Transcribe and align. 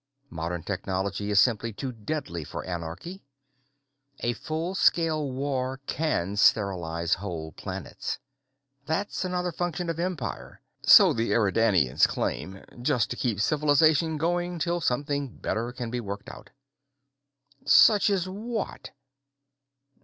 Modern 0.31 0.63
technology 0.63 1.29
is 1.29 1.39
simply 1.39 1.71
too 1.73 1.91
deadly 1.91 2.43
for 2.43 2.63
anarchy. 2.65 3.23
A 4.21 4.33
full 4.33 4.73
scale 4.73 5.29
war 5.29 5.79
can 5.85 6.37
sterilize 6.37 7.13
whole 7.21 7.51
planets. 7.51 8.17
That's 8.87 9.23
another 9.23 9.51
function 9.51 9.91
of 9.91 9.99
empire, 9.99 10.63
so 10.81 11.13
the 11.13 11.31
Eridanians 11.33 12.07
claim 12.07 12.65
just 12.81 13.11
to 13.11 13.15
keep 13.15 13.39
civilization 13.39 14.17
going 14.17 14.57
till 14.57 14.81
something 14.81 15.37
better 15.37 15.71
can 15.71 15.91
be 15.91 15.99
worked 15.99 16.29
out." 16.29 16.49
"Such 17.67 18.09
as 18.09 18.27
what?" 18.27 18.89